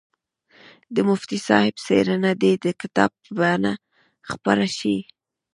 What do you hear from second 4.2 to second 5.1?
خپره شي.